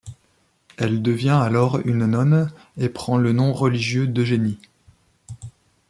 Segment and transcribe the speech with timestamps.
[0.77, 4.57] Elle devient alors une nonne et prend le nom religieux d'Eugénie.